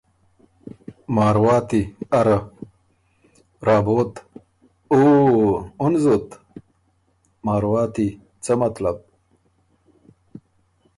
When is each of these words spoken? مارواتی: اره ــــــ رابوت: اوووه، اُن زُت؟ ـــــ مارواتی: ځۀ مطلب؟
مارواتی: 1.15 1.81
اره 2.19 2.37
ــــــ 2.41 2.49
رابوت: 3.67 4.13
اوووه، 4.93 5.57
اُن 5.81 5.93
زُت؟ 6.03 6.27
ـــــ 6.37 6.39
مارواتی: 7.45 8.07
ځۀ 8.43 8.53
مطلب؟ 8.61 8.97